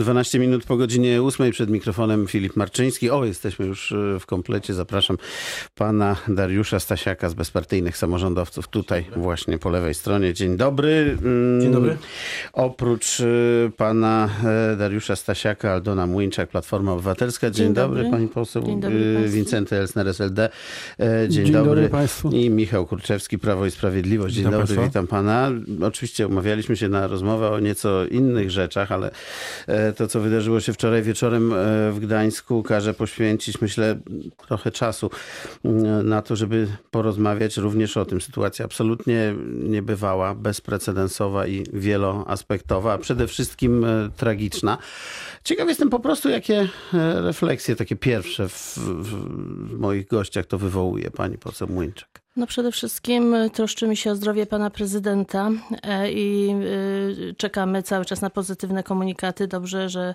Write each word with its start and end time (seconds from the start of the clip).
12 0.00 0.38
minut 0.38 0.64
po 0.64 0.76
godzinie 0.76 1.22
8 1.22 1.50
przed 1.50 1.70
mikrofonem 1.70 2.26
Filip 2.26 2.56
Marczyński. 2.56 3.10
O, 3.10 3.24
jesteśmy 3.24 3.66
już 3.66 3.92
e, 3.92 4.18
w 4.20 4.26
komplecie. 4.26 4.74
Zapraszam 4.74 5.18
pana 5.74 6.16
Dariusza 6.28 6.80
Stasiaka 6.80 7.28
z 7.28 7.34
Bezpartyjnych 7.34 7.96
Samorządowców 7.96 8.68
tutaj 8.68 9.04
właśnie 9.16 9.58
po 9.58 9.70
lewej 9.70 9.94
stronie. 9.94 10.34
Dzień 10.34 10.56
dobry. 10.56 11.16
Mm, 11.22 11.60
Dzień 11.60 11.72
dobry. 11.72 11.96
Oprócz 12.52 13.20
e, 13.20 13.24
pana 13.76 14.28
e, 14.72 14.76
Dariusza 14.76 15.16
Stasiaka, 15.16 15.72
Aldona 15.72 16.06
Młynczak, 16.06 16.48
Platforma 16.48 16.92
Obywatelska. 16.92 17.50
Dzień, 17.50 17.66
Dzień 17.66 17.74
dobry. 17.74 17.96
dobry. 18.02 18.10
pani 18.10 18.28
poseł 18.28 18.62
Dzień 18.62 18.80
dobry. 18.80 19.28
Wincenty 19.28 19.76
Elsner, 19.76 20.08
SLD. 20.08 20.48
Dzień, 21.28 21.30
Dzień 21.30 21.52
dobry. 21.52 21.70
dobry 21.70 21.88
państwu. 21.88 22.30
I 22.30 22.50
Michał 22.50 22.86
Kurczewski, 22.86 23.38
Prawo 23.38 23.66
i 23.66 23.70
Sprawiedliwość. 23.70 24.34
Dzień 24.34 24.44
Witam 24.44 24.60
dobry, 24.60 24.66
państwa. 24.76 24.84
witam 24.88 25.06
pana. 25.06 25.50
Oczywiście 25.82 26.26
umawialiśmy 26.26 26.76
się 26.76 26.88
na 26.88 27.06
rozmowę 27.06 27.50
o 27.50 27.60
nieco 27.60 28.06
innych 28.06 28.50
rzeczach, 28.50 28.92
ale 28.92 29.10
to, 29.92 30.06
co 30.06 30.20
wydarzyło 30.20 30.60
się 30.60 30.72
wczoraj 30.72 31.02
wieczorem 31.02 31.52
e, 31.52 31.56
w 31.92 31.98
Gdańsku, 32.00 32.62
każe 32.62 32.94
poświęcić, 32.94 33.60
myślę, 33.60 34.00
trochę 34.46 34.70
czasu 34.70 35.10
mm, 35.64 36.08
na 36.08 36.22
to, 36.22 36.36
żeby 36.36 36.66
porozmawiać 36.90 37.56
również 37.56 37.96
o 37.96 38.04
tym. 38.04 38.20
Sytuacja 38.20 38.64
absolutnie 38.64 39.34
niebywała, 39.46 40.34
bezprecedensowa 40.34 41.46
i 41.46 41.64
wieloaspektowa, 41.72 42.92
a 42.92 42.98
przede 42.98 43.26
wszystkim 43.26 43.84
e, 43.84 44.10
tragiczna. 44.16 44.78
Ciekaw 45.44 45.68
jestem 45.68 45.90
po 45.90 46.00
prostu, 46.00 46.28
jakie 46.28 46.68
e, 46.94 47.22
refleksje 47.22 47.76
takie 47.76 47.96
pierwsze 47.96 48.48
w, 48.48 48.78
w, 48.78 49.78
moich 49.78 50.06
gościach 50.06 50.46
to 50.46 50.58
wywołuje 50.58 51.10
pani 51.10 51.38
poseł 51.38 51.68
Młyńczak. 51.68 52.20
No 52.40 52.46
przede 52.46 52.72
wszystkim 52.72 53.34
y, 53.34 53.50
troszczymy 53.50 53.96
się 53.96 54.10
o 54.10 54.14
zdrowie 54.14 54.46
pana 54.46 54.70
prezydenta 54.70 55.50
e, 55.82 56.12
i 56.12 56.54
y, 57.30 57.34
czekamy 57.38 57.82
cały 57.82 58.04
czas 58.04 58.20
na 58.20 58.30
pozytywne 58.30 58.82
komunikaty. 58.82 59.48
Dobrze, 59.48 59.88
że 59.88 60.14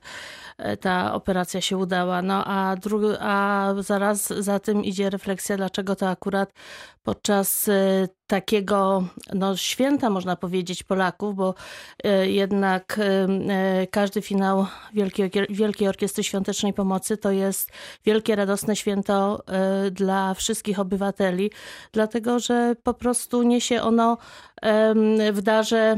e, 0.57 0.77
ta 0.77 1.13
operacja 1.13 1.61
się 1.61 1.77
udała. 1.77 2.21
No 2.21 2.45
a, 2.45 2.75
dru- 2.75 3.17
a 3.20 3.73
zaraz 3.79 4.27
za 4.27 4.59
tym 4.59 4.84
idzie 4.84 5.09
refleksja, 5.09 5.57
dlaczego 5.57 5.96
to 5.96 6.09
akurat 6.09 6.53
podczas 7.03 7.70
takiego 8.27 9.03
no, 9.34 9.57
święta, 9.57 10.09
można 10.09 10.35
powiedzieć, 10.35 10.84
Polaków, 10.84 11.35
bo 11.35 11.53
jednak 12.23 12.99
każdy 13.91 14.21
finał 14.21 14.68
Wielkiej, 14.93 15.31
Wielkiej 15.49 15.87
Orkiestry 15.87 16.23
Świątecznej 16.23 16.73
Pomocy 16.73 17.18
to 17.18 17.31
jest 17.31 17.71
wielkie, 18.05 18.35
radosne 18.35 18.76
święto 18.76 19.43
dla 19.91 20.34
wszystkich 20.34 20.79
obywateli, 20.79 21.51
dlatego 21.91 22.15
że 22.40 22.76
po 22.84 22.94
prostu 22.94 23.44
niesie 23.44 23.82
ono 23.82 24.18
em, 24.62 25.34
w 25.34 25.41
darze 25.41 25.77
e, 25.77 25.98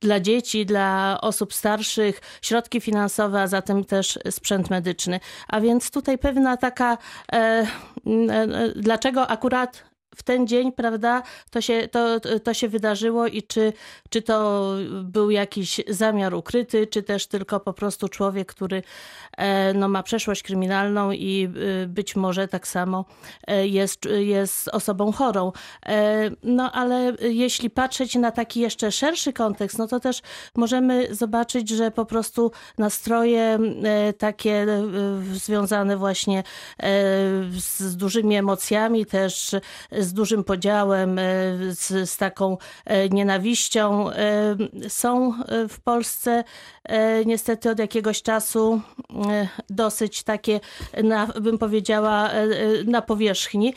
dla 0.00 0.20
dzieci, 0.20 0.66
dla 0.66 1.18
osób 1.20 1.54
starszych 1.54 2.20
środki 2.42 2.80
finansowe, 2.80 3.42
a 3.42 3.46
zatem 3.46 3.84
też 3.84 4.18
sprzęt 4.30 4.70
medyczny. 4.70 5.20
A 5.48 5.60
więc 5.60 5.90
tutaj 5.90 6.18
pewna 6.18 6.56
taka, 6.56 6.98
e, 7.32 7.36
e, 7.36 7.66
dlaczego 8.76 9.26
akurat 9.26 9.89
w 10.14 10.22
ten 10.22 10.46
dzień, 10.46 10.72
prawda, 10.72 11.22
to 11.50 11.60
się, 11.60 11.88
to, 11.88 12.20
to 12.44 12.54
się 12.54 12.68
wydarzyło 12.68 13.26
i 13.26 13.42
czy, 13.42 13.72
czy 14.08 14.22
to 14.22 14.70
był 15.02 15.30
jakiś 15.30 15.80
zamiar 15.88 16.34
ukryty, 16.34 16.86
czy 16.86 17.02
też 17.02 17.26
tylko 17.26 17.60
po 17.60 17.72
prostu 17.72 18.08
człowiek, 18.08 18.48
który 18.48 18.82
e, 19.36 19.74
no, 19.74 19.88
ma 19.88 20.02
przeszłość 20.02 20.42
kryminalną 20.42 21.12
i 21.12 21.48
y, 21.84 21.86
być 21.86 22.16
może 22.16 22.48
tak 22.48 22.68
samo 22.68 23.04
e, 23.46 23.66
jest, 23.66 24.04
jest 24.18 24.68
osobą 24.68 25.12
chorą. 25.12 25.52
E, 25.86 26.30
No 26.42 26.72
ale 26.72 27.12
jeśli 27.20 27.70
patrzeć 27.70 28.14
na 28.14 28.30
taki 28.30 28.60
jeszcze 28.60 28.92
szerszy 28.92 29.32
kontekst, 29.32 29.78
no 29.78 29.86
to 29.86 30.00
też 30.00 30.22
możemy 30.56 31.14
zobaczyć, 31.14 31.68
że 31.68 31.90
po 31.90 32.04
prostu 32.04 32.52
nastroje 32.78 33.58
e, 33.84 34.12
takie 34.12 34.52
e, 34.52 34.66
związane 35.34 35.96
właśnie 35.96 36.38
e, 36.38 36.44
z 37.58 37.96
dużymi 37.96 38.36
emocjami, 38.36 39.06
też 39.06 39.54
z 40.04 40.12
dużym 40.12 40.44
podziałem, 40.44 41.18
e, 41.18 41.22
z, 41.70 42.10
z 42.10 42.16
taką 42.16 42.58
e, 42.84 43.08
nienawiścią 43.08 44.10
e, 44.10 44.56
są 44.88 45.34
w 45.68 45.80
Polsce 45.80 46.44
niestety 47.26 47.70
od 47.70 47.78
jakiegoś 47.78 48.22
czasu 48.22 48.80
dosyć 49.70 50.22
takie, 50.22 50.60
na, 51.02 51.26
bym 51.26 51.58
powiedziała, 51.58 52.30
na 52.86 53.02
powierzchni. 53.02 53.74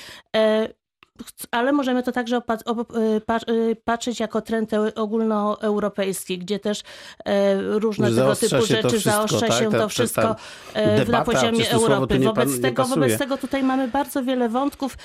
Ale 1.51 1.71
możemy 1.71 2.03
to 2.03 2.11
także 2.11 2.37
y, 2.37 3.51
y, 3.51 3.75
patrzeć 3.75 4.19
jako 4.19 4.41
trend 4.41 4.71
eu- 4.73 4.91
ogólnoeuropejski, 4.95 6.37
gdzie 6.37 6.59
też 6.59 6.81
e, 7.25 7.61
różne 7.61 8.07
tego 8.11 8.35
typu 8.35 8.65
rzeczy 8.65 8.87
wszystko, 8.89 9.11
zaostrza 9.11 9.47
tak? 9.47 9.59
się 9.59 9.71
to 9.71 9.89
wszystko 9.89 10.21
ta 10.21 10.35
e, 10.73 10.95
w- 10.95 10.99
na 10.99 11.05
debata, 11.05 11.23
poziomie 11.31 11.71
Europy. 11.71 12.19
Wobec 12.19 12.51
pan- 12.51 12.61
tego, 12.61 12.85
wobec 12.85 13.17
tego 13.17 13.37
tutaj 13.37 13.63
mamy 13.63 13.87
bardzo 13.87 14.23
wiele 14.23 14.49
wątków 14.49 14.97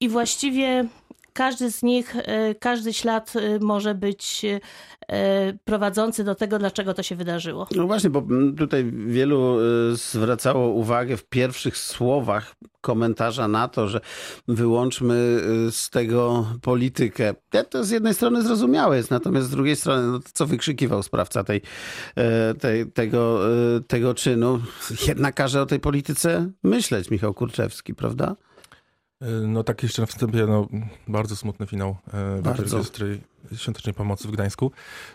i 0.00 0.08
właściwie 0.08 0.84
każdy 1.32 1.70
z 1.70 1.82
nich, 1.82 2.16
e, 2.16 2.54
każdy 2.54 2.92
ślad 2.92 3.32
e, 3.36 3.58
może 3.58 3.94
być 3.94 4.44
e, 5.08 5.52
prowadzący 5.64 6.24
do 6.24 6.34
tego, 6.34 6.58
dlaczego 6.58 6.94
to 6.94 7.02
się 7.02 7.16
wydarzyło. 7.16 7.66
No 7.76 7.86
właśnie, 7.86 8.10
bo 8.10 8.22
tutaj 8.58 8.92
wielu 9.06 9.58
zwracało 9.92 10.68
uwagę 10.68 11.16
w 11.16 11.24
pierwszych 11.24 11.76
słowach 11.76 12.54
komentarza 12.80 13.48
na 13.48 13.68
to, 13.68 13.88
że 13.88 14.00
wyłączmy 14.48 15.40
z 15.70 15.90
tego 15.90 16.46
politykę. 16.62 17.34
To 17.70 17.84
z 17.84 17.90
jednej 17.90 18.14
strony 18.14 18.42
zrozumiałe 18.42 18.96
jest, 18.96 19.10
natomiast 19.10 19.46
z 19.46 19.50
drugiej 19.50 19.76
strony, 19.76 20.06
no 20.06 20.20
co 20.32 20.46
wykrzykiwał 20.46 21.02
sprawca 21.02 21.44
tej, 21.44 21.60
tej, 22.60 22.86
tego, 22.86 23.40
tego 23.86 24.14
czynu, 24.14 24.60
jednak 25.06 25.34
każe 25.34 25.62
o 25.62 25.66
tej 25.66 25.80
polityce 25.80 26.50
myśleć, 26.62 27.10
Michał 27.10 27.34
Kurczewski, 27.34 27.94
prawda? 27.94 28.36
No 29.42 29.64
tak 29.64 29.82
jeszcze 29.82 30.02
na 30.02 30.06
wstępie, 30.06 30.46
no, 30.46 30.68
bardzo 31.08 31.36
smutny 31.36 31.66
finał 31.66 31.96
e, 32.12 32.42
Bardzo. 32.42 32.76
Orkiestry 32.76 33.20
Świątecznej 33.56 33.94
Pomocy 33.94 34.28
w 34.28 34.30
Gdańsku. 34.30 34.72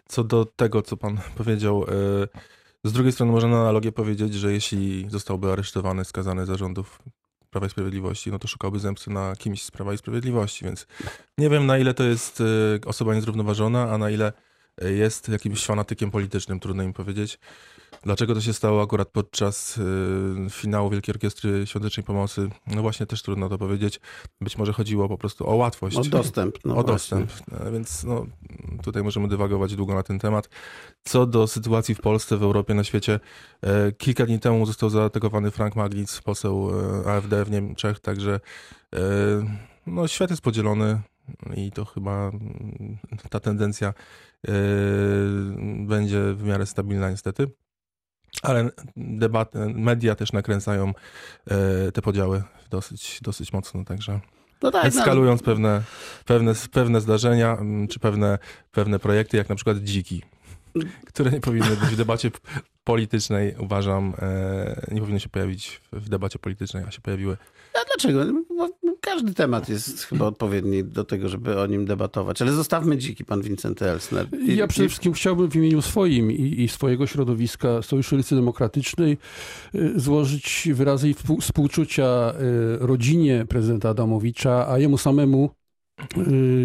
Co 0.08 0.24
do 0.24 0.46
tego, 0.46 0.82
co 0.82 0.98
pan 0.98 1.20
powiedział, 1.36 1.84
e, 1.84 1.88
z 2.84 2.92
drugiej 2.92 3.12
strony 3.12 3.32
można 3.32 3.50
na 3.50 3.62
analogię 3.62 3.92
powiedzieć, 3.92 4.34
że 4.34 4.54
jeśli 4.54 5.10
zostałby 5.10 5.52
aresztowany, 5.52 6.06
skazany 6.06 6.46
za 6.46 6.58
rządów 6.58 7.00
Prawa 7.50 7.68
i 7.68 7.70
Sprawiedliwości, 7.70 8.32
no 8.32 8.40
to 8.40 8.48
szukałby 8.48 8.80
zemsty 8.80 9.12
na 9.12 9.36
kimś 9.36 9.64
z 9.64 9.72
Prawa 9.72 9.94
i 9.94 9.98
Sprawiedliwości, 9.98 10.66
więc 10.66 10.88
nie 11.38 11.50
wiem 11.50 11.66
na 11.66 11.78
ile 11.78 11.94
to 11.94 12.04
jest 12.04 12.42
e, 12.42 12.44
osoba 12.86 13.16
niezrównoważona, 13.16 13.92
a 13.92 13.98
na 13.98 14.10
ile 14.10 14.34
e, 14.82 14.92
jest 14.92 15.30
jakimś 15.30 15.66
fanatykiem 15.66 16.12
politycznym, 16.12 16.60
trudno 16.60 16.84
im 16.84 16.94
powiedzieć. 16.94 17.40
Dlaczego 18.04 18.34
to 18.34 18.42
się 18.42 18.54
stało 18.54 18.82
akurat 18.82 19.10
podczas 19.10 19.78
y, 19.78 19.82
finału 20.50 20.90
Wielkiej 20.90 21.14
Orkiestry 21.14 21.68
Świątecznej 21.68 22.04
Pomocy? 22.04 22.50
No 22.68 22.82
właśnie 22.82 23.06
też 23.06 23.22
trudno 23.22 23.50
to 23.50 23.58
powiedzieć. 23.58 24.00
Być 24.42 24.58
może 24.58 24.74
chodziło 24.74 25.10
po 25.10 25.18
prostu 25.18 25.50
o 25.50 25.56
łatwość. 25.56 25.98
O 25.98 26.02
dostęp. 26.02 26.58
No 26.66 26.76
o 26.78 26.84
właśnie. 26.84 27.20
dostęp. 27.20 27.62
E, 27.62 27.72
Więc 27.72 28.04
no, 28.04 28.26
tutaj 28.84 29.04
możemy 29.04 29.28
dywagować 29.28 29.76
długo 29.76 29.94
na 29.94 30.04
ten 30.04 30.20
temat. 30.20 30.50
Co 31.04 31.26
do 31.26 31.48
sytuacji 31.48 31.96
w 31.96 32.02
Polsce, 32.02 32.38
w 32.38 32.44
Europie, 32.44 32.74
na 32.74 32.84
świecie. 32.84 33.20
E, 33.62 33.92
kilka 33.92 34.26
dni 34.26 34.40
temu 34.40 34.66
został 34.66 34.90
zaatakowany 34.90 35.52
Frank 35.52 35.76
Magnitz, 35.76 36.22
poseł 36.22 36.70
e, 37.06 37.12
AfD 37.12 37.46
w 37.46 37.52
Niemczech, 37.52 38.00
także 38.00 38.40
e, 38.96 39.00
no, 39.88 40.08
świat 40.08 40.30
jest 40.30 40.42
podzielony 40.42 41.02
i 41.56 41.72
to 41.72 41.86
chyba 41.86 42.30
mm, 42.30 42.98
ta 43.30 43.40
tendencja 43.40 43.94
będzie 45.88 46.34
w 46.34 46.44
miarę 46.44 46.66
stabilna 46.66 47.10
niestety. 47.10 47.48
Ale 48.42 48.70
debat, 48.98 49.54
media 49.74 50.16
też 50.16 50.34
nakręcają 50.34 50.94
e, 51.48 51.92
te 51.92 52.02
podziały 52.02 52.44
dosyć, 52.70 53.20
dosyć 53.22 53.54
mocno, 53.54 53.84
także 53.86 54.20
No 54.62 54.72
tak, 54.72 54.84
no, 54.84 54.88
eskalując 54.88 55.44
pewne, 55.44 55.82
pewne, 56.26 56.54
pewne 56.72 57.02
zdarzenia, 57.02 57.58
mm, 57.60 57.88
czy 57.88 58.00
pewne, 58.00 58.38
pewne 58.72 59.00
projekty, 59.00 59.38
jak 59.38 59.50
na 59.50 59.56
przykład 59.56 59.78
dziki, 59.78 60.24
które 61.06 61.32
nie 61.32 61.40
powinny 61.42 61.70
być 61.70 61.90
w 61.90 61.96
debacie 61.96 62.32
politycznej, 62.84 63.56
uważam, 63.60 64.14
e, 64.20 64.88
nie 64.92 65.00
powinny 65.02 65.20
się 65.20 65.30
pojawić 65.30 65.82
w- 65.92 66.10
debacie 66.10 66.40
politycznej, 66.40 66.84
a 66.88 66.92
się 66.92 67.02
pojawiły. 67.02 67.38
A 67.74 67.80
dlaczego? 67.88 68.34
Bo 68.58 68.70
każdy 69.02 69.34
temat 69.34 69.70
jest 69.70 70.04
chyba 70.04 70.26
odpowiedni 70.26 70.84
do 70.84 71.04
tego, 71.04 71.30
żeby 71.30 71.60
o 71.62 71.66
nim 71.66 71.86
debatować. 71.86 72.42
Ale 72.42 72.52
zostawmy 72.52 72.98
dziki, 72.98 73.26
pan 73.26 73.42
Wincenty 73.42 73.86
Elsner. 73.90 74.28
I- 74.48 74.56
Ja 74.56 74.66
i- 74.66 74.68
przede 74.68 74.88
wszystkim 74.90 75.14
chciałbym 75.14 75.50
w 75.52 75.56
imieniu 75.56 75.82
swoim 75.82 76.32
i, 76.32 76.62
i 76.64 76.68
swojego 76.68 77.08
środowiska 77.08 77.82
Sojuszu 77.82 78.16
Lewicy 78.16 78.36
Demokratycznej 78.36 79.18
y, 79.76 80.00
złożyć 80.00 80.70
wyrazy 80.74 81.10
i 81.10 81.14
współ- 81.16 81.42
współczucia 81.42 82.34
y, 82.34 82.78
rodzinie 82.88 83.46
prezydenta 83.50 83.90
Adamowicza, 83.90 84.68
a 84.70 84.78
jemu 84.80 84.98
samemu 84.98 85.50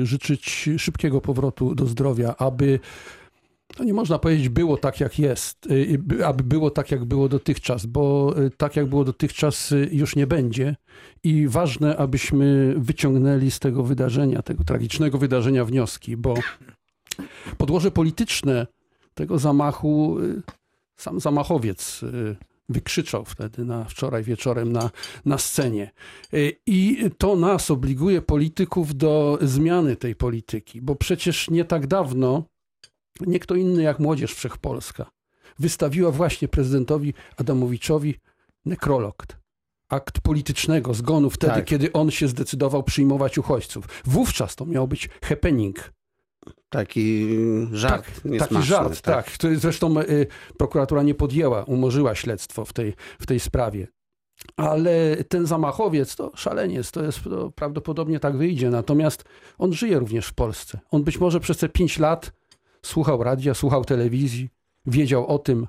życzyć 0.02 0.68
szybkiego 0.78 1.20
powrotu 1.20 1.74
do 1.74 1.86
zdrowia, 1.86 2.34
aby 2.38 2.80
to 3.76 3.84
nie 3.84 3.94
można 3.94 4.18
powiedzieć 4.18 4.48
było 4.48 4.76
tak 4.76 5.00
jak 5.00 5.18
jest, 5.18 5.66
y, 5.66 5.98
by- 5.98 6.26
aby 6.26 6.44
było 6.44 6.70
tak 6.70 6.90
jak 6.90 7.04
było 7.04 7.28
dotychczas, 7.28 7.86
bo 7.86 8.34
y, 8.42 8.50
tak 8.50 8.76
jak 8.76 8.86
było 8.86 9.04
dotychczas 9.04 9.72
y, 9.72 9.88
już 9.92 10.16
nie 10.16 10.26
będzie 10.26 10.76
i 11.22 11.48
ważne, 11.48 11.96
abyśmy 11.96 12.74
wyciągnęli 12.76 13.50
z 13.50 13.58
tego 13.58 13.82
wydarzenia, 13.82 14.42
tego 14.42 14.64
tragicznego 14.64 15.18
wydarzenia 15.18 15.64
wnioski, 15.64 16.16
bo 16.16 16.34
podłoże 17.58 17.90
polityczne 17.90 18.66
tego 19.14 19.38
zamachu 19.38 20.18
y, 20.20 20.42
sam 20.96 21.20
zamachowiec 21.20 22.02
y, 22.02 22.36
wykrzyczał 22.68 23.24
wtedy 23.24 23.64
na, 23.64 23.84
wczoraj 23.84 24.22
wieczorem 24.22 24.72
na, 24.72 24.90
na 25.24 25.38
scenie. 25.38 25.90
Y, 26.34 26.56
I 26.66 26.98
to 27.18 27.36
nas 27.36 27.70
obliguje, 27.70 28.22
polityków, 28.22 28.94
do 28.96 29.38
zmiany 29.42 29.96
tej 29.96 30.14
polityki, 30.14 30.82
bo 30.82 30.94
przecież 30.96 31.50
nie 31.50 31.64
tak 31.64 31.86
dawno 31.86 32.44
nie 33.20 33.38
kto 33.40 33.54
inny 33.54 33.82
jak 33.82 33.98
Młodzież 33.98 34.34
Wszechpolska 34.34 35.10
wystawiła 35.58 36.10
właśnie 36.10 36.48
prezydentowi 36.48 37.14
Adamowiczowi 37.36 38.14
nekrolog. 38.64 39.26
Akt 39.88 40.20
politycznego 40.20 40.94
zgonu 40.94 41.30
wtedy, 41.30 41.52
Tak. 41.54 41.64
kiedy 41.64 41.92
on 41.92 42.10
się 42.10 42.28
zdecydował 42.28 42.82
przyjmować 42.82 43.38
uchodźców. 43.38 43.88
Wówczas 44.04 44.56
to 44.56 44.66
miał 44.66 44.88
być 44.88 45.08
happening. 45.22 45.92
Taki 46.68 47.28
żart 47.72 48.22
Tak, 48.22 48.48
taki 48.48 48.62
żart, 48.62 49.00
tak. 49.00 49.26
Który 49.26 49.58
zresztą 49.58 50.00
y, 50.00 50.26
prokuratura 50.56 51.02
nie 51.02 51.14
podjęła, 51.14 51.64
umorzyła 51.64 52.14
śledztwo 52.14 52.64
w 52.64 52.72
tej, 52.72 52.94
w 53.20 53.26
tej 53.26 53.40
sprawie. 53.40 53.88
Ale 54.56 55.16
ten 55.28 55.46
zamachowiec 55.46 56.16
to 56.16 56.32
szaleniec, 56.34 56.90
to 56.90 57.02
jest 57.02 57.24
to 57.24 57.50
prawdopodobnie 57.50 58.20
tak 58.20 58.36
wyjdzie. 58.36 58.70
Natomiast 58.70 59.24
on 59.58 59.72
żyje 59.72 59.98
również 59.98 60.26
w 60.26 60.34
Polsce. 60.34 60.80
On 60.90 61.04
być 61.04 61.18
może 61.18 61.40
przez 61.40 61.56
te 61.58 61.68
pięć 61.68 61.98
lat 61.98 62.32
słuchał 62.84 63.22
radia, 63.22 63.54
słuchał 63.54 63.84
telewizji, 63.84 64.48
wiedział 64.86 65.26
o 65.26 65.38
tym, 65.38 65.66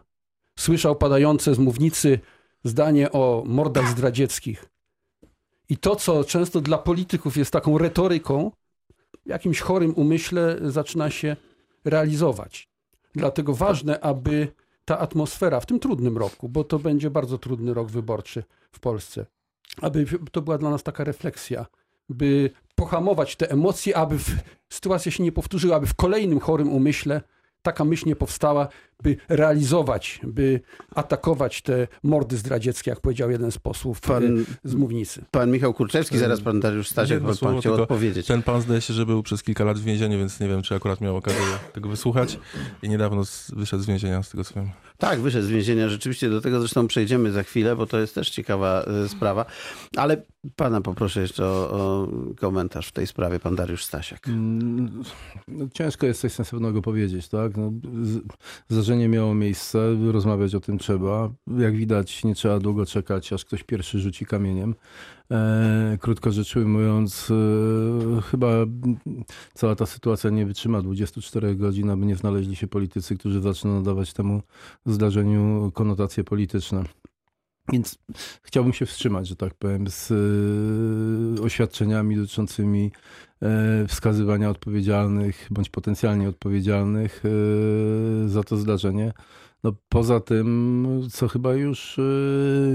słyszał 0.60 0.95
padające 0.95 1.56
z 1.56 1.60
mównicy 1.60 2.19
zdanie 2.63 3.12
o 3.12 3.44
mordach 3.45 3.89
zdradzieckich. 3.89 4.65
I 5.69 5.77
to, 5.77 5.95
co 5.95 6.24
często 6.24 6.62
dla 6.62 6.77
polityków 6.77 7.38
jest 7.38 7.51
taką 7.51 7.77
retoryką, 7.77 8.51
w 9.25 9.30
jakimś 9.30 9.60
chorym 9.60 9.94
umyśle 9.95 10.57
zaczyna 10.62 11.10
się 11.10 11.36
realizować. 11.86 12.68
Dlatego 13.15 13.54
ważne, 13.54 14.00
aby 14.00 14.48
ta 14.86 15.00
atmosfera 15.00 15.60
w 15.60 15.65
tym 15.65 15.80
trudnym 15.80 16.18
roku, 16.18 16.50
bo 16.50 16.63
to 16.63 16.80
będzie 16.80 17.10
bardzo 17.10 17.38
trudny 17.38 17.74
rok 17.74 17.92
wyborczy 17.92 18.44
w 18.71 18.80
Polsce, 18.80 19.25
aby 19.81 20.06
to 20.31 20.42
była 20.42 20.57
dla 20.57 20.69
nas 20.69 20.83
taka 20.83 21.04
refleksja, 21.04 21.65
by 22.10 22.50
pohamować 22.75 23.35
te 23.35 23.51
emocje, 23.51 23.97
aby 23.97 24.17
w, 24.17 24.35
sytuacja 24.69 25.11
się 25.11 25.23
nie 25.23 25.31
powtórzyła, 25.31 25.75
aby 25.75 25.87
w 25.87 25.93
kolejnym 25.93 26.39
chorym 26.39 26.73
umyśle 26.73 27.21
taka 27.63 27.86
myśl 27.86 28.07
nie 28.07 28.15
powstała, 28.15 28.68
by 29.04 29.18
realizować, 29.30 30.21
by 30.24 30.62
atakować 30.95 31.62
te 31.62 31.88
mordy 32.04 32.38
zdradzieckie, 32.38 32.92
jak 32.92 33.00
powiedział 33.01 33.31
jeden 33.31 33.51
z 33.51 33.57
posłów 33.57 34.01
Pan, 34.01 34.39
y, 34.39 34.45
z 34.63 34.75
mównicy. 34.75 35.21
pan 35.31 35.51
Michał 35.51 35.74
Kurczewski, 35.74 36.18
zaraz 36.18 36.42
pan 36.42 36.60
Dariusz 36.60 36.89
Stasiak, 36.89 37.19
bo 37.19 37.27
pan 37.27 37.36
słowo 37.36 37.60
chciał 37.60 37.74
odpowiedzieć. 37.74 38.27
Ten 38.27 38.44
pan 38.44 38.62
zdaje 38.62 38.81
się, 38.81 38.94
że 38.94 39.06
był 39.06 39.24
przez 39.24 39.44
kilka 39.44 39.63
lat 39.63 39.80
w 39.80 39.83
więzieniu, 39.83 40.18
więc 40.18 40.39
nie 40.39 40.48
wiem, 40.48 40.62
czy 40.62 40.75
akurat 40.75 41.01
miał 41.01 41.18
okazję 41.18 41.42
tego 41.74 41.89
wysłuchać. 41.89 42.39
I 42.83 42.89
niedawno 42.89 43.25
z, 43.25 43.51
wyszedł 43.51 43.83
z 43.83 43.86
więzienia, 43.86 44.24
z 44.24 44.30
tego 44.30 44.44
co 44.44 44.54
wiem. 44.56 44.69
Tak, 44.98 45.19
wyszedł 45.19 45.45
z 45.45 45.50
więzienia. 45.50 45.89
Rzeczywiście 45.89 46.30
do 46.30 46.42
tego 46.42 46.60
zresztą 46.60 46.88
przejdziemy 46.88 47.31
za 47.31 47.44
chwilę, 47.44 47.75
bo 47.75 47.86
to 47.86 48.00
jest 48.00 48.15
też 48.15 48.30
ciekawa 48.30 48.86
y, 49.06 49.10
sprawa. 49.10 49.45
Ale 49.95 50.21
pana 50.56 50.81
poproszę 50.81 51.21
jeszcze 51.21 51.45
o, 51.45 51.69
o 51.71 52.07
komentarz 52.39 52.88
w 52.88 52.92
tej 52.92 53.07
sprawie, 53.07 53.39
pan 53.39 53.56
Dariusz 53.56 53.83
Stasiak. 53.86 54.27
Mm, 54.27 55.04
No, 55.48 55.65
ciężko 55.74 56.06
jest 56.07 56.21
coś 56.21 56.31
sensownego 56.31 56.81
powiedzieć, 56.81 57.27
tak? 57.27 57.52
No, 57.57 57.71
z- 58.03 58.21
zdarzenie 58.69 59.07
miało 59.09 59.33
miejsce, 59.35 59.95
rozmawiać 60.11 60.55
o 60.55 60.59
tym 60.59 60.77
trzeba. 60.77 61.29
Jak 61.57 61.75
widać, 61.75 62.23
nie 62.23 62.35
trzeba 62.35 62.59
długo 62.59 62.85
czekać, 62.85 63.33
aż 63.33 63.45
ktoś 63.45 63.63
pierwszy 63.63 64.00
rzuci 64.00 64.25
kamieniem. 64.25 64.75
E, 65.31 65.97
krótko 66.01 66.31
rzecz 66.31 66.55
ujmując, 66.55 67.31
e, 67.31 68.21
chyba 68.21 68.47
cała 69.53 69.75
ta 69.75 69.85
sytuacja 69.85 70.29
nie 70.29 70.45
wytrzyma 70.45 70.81
24 70.81 71.55
godzin, 71.55 71.89
aby 71.89 72.05
nie 72.05 72.15
znaleźli 72.15 72.55
się 72.55 72.67
politycy, 72.67 73.17
którzy 73.17 73.41
zaczną 73.41 73.75
nadawać 73.75 74.13
temu 74.13 74.41
zdarzeniu 74.85 75.71
konotacje 75.73 76.23
polityczne. 76.23 76.83
Więc 77.71 77.98
chciałbym 78.44 78.74
się 78.74 78.86
wstrzymać, 78.86 79.27
że 79.27 79.36
tak 79.36 79.54
powiem, 79.54 79.88
z 79.88 80.12
e, 81.39 81.44
oświadczeniami 81.44 82.15
dotyczącymi 82.15 82.92
e, 83.42 83.88
wskazywania 83.88 84.50
odpowiedzialnych 84.50 85.48
bądź 85.51 85.69
potencjalnie 85.69 86.30
odpowiedzialnych 86.30 87.24
e, 87.25 88.30
za 88.30 88.44
to 88.44 88.57
zdarzenie. 88.57 89.13
No, 89.63 89.74
poza 89.89 90.19
tym, 90.19 90.88
co 91.12 91.27
chyba 91.27 91.54
już 91.54 92.00
e, 92.00 92.01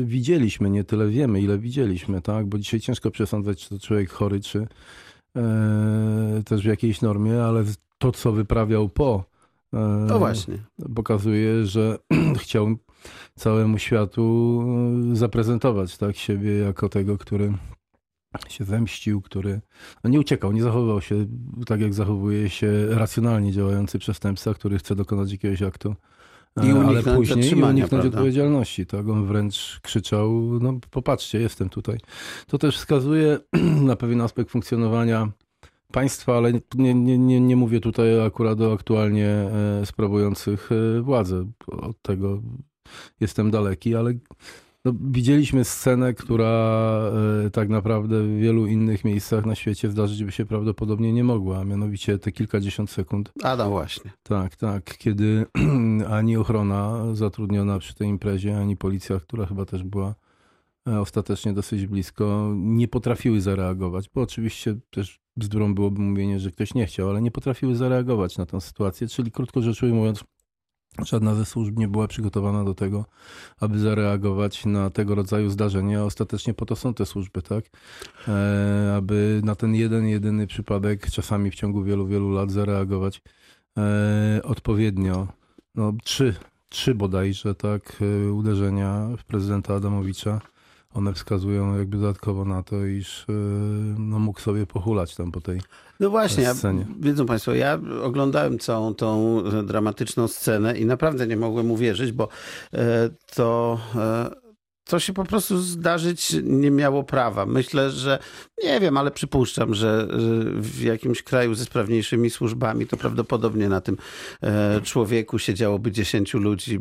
widzieliśmy, 0.05 0.71
nie 0.71 0.85
tyle 0.85 1.09
wiemy, 1.09 1.41
ile 1.41 1.59
widzieliśmy, 1.59 2.23
tak? 2.23 2.47
Bo 2.47 2.59
dzisiaj 2.59 2.81
ciężko 2.81 3.11
przesądzać, 3.11 3.63
czy 3.65 3.69
to 3.69 3.79
człowiek 3.87 4.11
chory, 4.11 4.41
czy 4.41 4.67
e, 5.37 6.43
też 6.45 6.63
w 6.63 6.67
jakiejś 6.67 7.01
normie, 7.01 7.43
ale 7.43 7.65
to, 7.99 8.13
co 8.13 8.33
wyprawiał 8.33 8.89
po, 8.89 9.25
No 9.73 10.19
właśnie. 10.19 10.59
pokazuje, 10.95 11.67
że 11.67 11.99
chciał 12.43 12.77
całemu 13.35 13.79
światu 13.79 14.65
e, 15.13 15.17
zaprezentować 15.17 15.97
tak 15.97 16.17
siebie 16.17 16.59
jako 16.59 16.89
tego, 16.89 17.19
który 17.19 17.53
się 18.49 18.65
zemścił, 18.65 19.21
który 19.21 19.61
no 20.05 20.11
nie 20.11 20.21
uciekał, 20.21 20.53
nie 20.53 20.63
zachowywał 20.63 21.01
się 21.01 21.27
tak, 21.67 21.81
jak 21.81 21.95
zachowuje 21.95 22.51
się 22.51 22.87
racjonalnie 22.89 23.53
działający 23.53 23.99
przestępca, 23.99 24.55
który 24.55 24.79
chce 24.79 24.97
dokonać 24.97 25.33
jakiegoś 25.33 25.63
aktu. 25.63 25.95
e, 26.57 26.67
I 26.67 26.71
ale 26.71 27.03
później 27.03 27.51
i 27.51 27.55
uniknąć 27.55 27.91
prawda? 27.91 28.09
odpowiedzialności. 28.09 28.87
Tak? 28.87 29.09
On 29.09 29.27
wręcz 29.27 29.81
krzyczał, 29.83 30.33
no 30.61 30.79
popatrzcie, 30.91 31.41
jestem 31.41 31.69
tutaj. 31.69 31.99
To 32.47 32.59
też 32.59 32.77
wskazuje 32.77 33.39
na 33.91 33.97
pewien 33.97 34.21
aspekt 34.21 34.51
funkcjonowania 34.51 35.33
państwa, 35.93 36.37
ale 36.37 36.53
nie, 36.75 36.95
nie, 36.95 37.19
nie, 37.19 37.41
nie 37.41 37.57
mówię 37.57 37.81
tutaj 37.81 38.27
akurat 38.27 38.61
o 38.61 38.73
aktualnie 38.73 39.27
e, 39.27 39.87
sprawujących 39.87 40.71
władzę. 41.03 41.47
Od 41.67 42.03
tego 42.03 42.43
jestem 43.21 43.51
daleki, 43.51 43.95
ale 43.95 44.15
no, 44.85 44.93
widzieliśmy 45.01 45.65
scenę, 45.65 46.15
która 46.15 46.47
e, 47.47 47.51
tak 47.51 47.69
naprawdę 47.69 48.23
w 48.23 48.39
wielu 48.39 48.67
innych 48.67 49.05
miejscach 49.05 49.47
na 49.47 49.55
świecie 49.55 49.91
zdarzyć 49.91 50.25
by 50.25 50.33
się 50.33 50.47
prawdopodobnie 50.47 51.13
nie 51.13 51.25
mogła, 51.25 51.59
a 51.59 51.65
mianowicie 51.65 52.19
te 52.19 52.33
kilkadziesiąt 52.33 52.91
sekund 52.91 53.33
Adam 53.43 53.71
właśnie. 53.71 54.11
tak, 54.23 54.57
tak. 54.57 54.85
Kiedy 54.99 55.47
ani 56.19 56.37
ochrona 56.37 57.15
zatrudniona 57.15 57.79
przy 57.79 57.95
tej 57.95 58.09
imprezie, 58.09 58.59
ani 58.59 58.77
policja, 58.77 59.21
która 59.21 59.47
chyba 59.47 59.65
też 59.65 59.83
była 59.83 60.15
e, 60.89 61.01
ostatecznie 61.01 61.53
dosyć 61.53 61.87
blisko, 61.87 62.53
nie 62.57 62.89
potrafiły 62.89 63.41
zareagować, 63.41 64.11
bo 64.15 64.23
oczywiście 64.23 64.77
też 64.91 65.21
bzdurą 65.37 65.75
byłoby 65.75 66.01
mówienie, 66.01 66.41
że 66.41 66.51
ktoś 66.51 66.75
nie 66.75 66.87
chciał, 66.87 67.11
ale 67.11 67.23
nie 67.23 67.31
potrafiły 67.31 67.77
zareagować 67.77 68.39
na 68.39 68.47
tę 68.47 68.61
sytuację, 68.61 69.09
czyli 69.09 69.31
krótko 69.33 69.63
rzecz 69.63 69.83
ujmując, 69.83 70.25
żadna 71.05 71.35
ze 71.35 71.45
służb 71.45 71.79
nie 71.79 71.89
była 71.89 72.09
przygotowana 72.09 72.65
do 72.65 72.75
tego, 72.75 73.05
aby 73.61 73.79
zareagować 73.79 74.67
na 74.67 74.91
tego 74.91 75.15
rodzaju 75.15 75.51
zdarzenia. 75.51 76.05
Ostatecznie 76.05 76.55
po 76.55 76.67
to 76.67 76.77
są 76.77 76.95
te 76.95 77.07
służby, 77.07 77.43
tak? 77.43 77.65
E, 78.29 78.95
aby 78.97 79.41
na 79.45 79.55
ten 79.55 79.75
jeden, 79.75 80.07
jedyny 80.07 80.47
przypadek, 80.47 81.11
czasami 81.11 81.51
w 81.51 81.55
ciągu 81.55 81.83
wielu, 81.83 82.07
wielu 82.07 82.31
lat 82.31 82.51
zareagować 82.51 83.23
e, 83.79 84.41
odpowiednio. 84.45 85.29
No, 85.75 85.93
trzy, 86.05 86.35
trzy 86.69 86.95
bodajże, 86.95 87.55
tak, 87.55 87.97
e, 88.01 88.33
uderzenia 88.33 89.09
w 89.19 89.25
prezydenta 89.25 89.75
Adamowicza. 89.75 90.41
One 90.95 91.13
wskazują 91.13 91.79
jakby 91.79 91.97
dodatkowo 91.97 92.45
na 92.45 92.63
to, 92.63 92.87
iż 92.87 93.27
e, 93.29 93.33
no, 93.99 94.19
mógł 94.19 94.41
sobie 94.41 94.67
pochulać 94.67 95.15
tam 95.15 95.33
po 95.33 95.41
tej 95.41 95.61
No 96.01 96.11
właśnie, 96.11 96.55
scenie. 96.55 96.87
wiedzą 97.01 97.27
Państwo, 97.27 97.55
ja 97.55 97.79
oglądałem 98.03 98.59
całą 98.59 98.95
tą 98.95 99.43
e, 99.45 99.63
dramatyczną 99.63 100.29
scenę 100.29 100.79
i 100.79 100.85
naprawdę 100.87 101.27
nie 101.27 101.37
mogłem 101.37 101.71
uwierzyć, 101.71 102.13
bo 102.13 102.29
e, 102.75 103.11
to, 103.35 103.79
to 104.89 105.01
się 105.01 105.13
po 105.13 105.25
prostu 105.25 105.59
zdarzyć 105.59 106.37
nie 106.43 106.71
miało 106.71 107.05
prawa. 107.05 107.47
Myślę, 107.47 107.91
że 107.91 108.19
nie 108.65 108.81
wiem, 108.81 108.97
ale 108.97 109.11
przypuszczam, 109.11 109.75
że 109.75 110.09
w 110.55 110.83
jakimś 110.83 111.23
kraju 111.23 111.55
ze 111.55 111.65
sprawniejszymi 111.65 112.31
służbami 112.31 112.87
to 112.87 112.97
prawdopodobnie 112.97 113.69
na 113.69 113.81
tym 113.81 113.97
e, 114.43 114.81
człowieku 114.81 115.39
siedziałoby 115.39 115.93
10 115.93 116.35
ludzi 116.35 116.79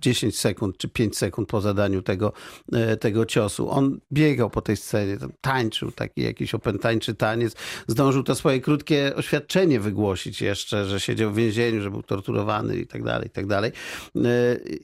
10 0.00 0.38
sekund 0.38 0.78
czy 0.78 0.88
5 0.88 1.16
sekund 1.16 1.48
po 1.48 1.60
zadaniu 1.60 2.02
tego, 2.02 2.32
e, 2.72 2.96
tego 2.96 3.26
ciosu. 3.26 3.70
On 3.70 4.00
biegał 4.12 4.50
po 4.50 4.62
tej 4.62 4.76
scenie, 4.76 5.18
tańczył 5.40 5.92
taki 5.92 6.22
jakiś 6.22 6.54
opętańczy 6.54 7.14
taniec, 7.14 7.56
zdążył 7.86 8.22
to 8.22 8.34
swoje 8.34 8.60
krótkie 8.60 9.16
oświadczenie 9.16 9.80
wygłosić 9.80 10.42
jeszcze, 10.42 10.86
że 10.86 11.00
siedział 11.00 11.30
w 11.30 11.36
więzieniu, 11.36 11.82
że 11.82 11.90
był 11.90 12.02
torturowany 12.02 12.76
i 12.76 12.86
tak 12.86 13.02
dalej, 13.02 13.26
i 13.26 13.30
tak 13.30 13.46
dalej. 13.46 13.72
E, 14.16 14.20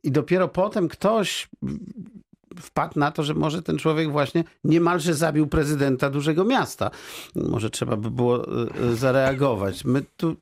I 0.02 0.10
dopiero 0.10 0.48
potem 0.48 0.88
ktoś 0.88 1.48
wpadł 2.60 2.98
na 2.98 3.10
to, 3.10 3.22
że 3.22 3.34
może 3.34 3.62
ten 3.62 3.78
człowiek 3.78 4.12
właśnie 4.12 4.44
niemalże 4.64 5.14
zabił 5.14 5.46
prezydenta 5.46 6.10
dużego 6.10 6.44
miasta. 6.44 6.90
Może 7.34 7.70
trzeba 7.70 7.96
by 7.96 8.10
było 8.10 8.38
e, 8.38 8.66
e, 8.90 8.96
zareagować. 8.96 9.84
My 9.84 10.02
tu 10.16 10.36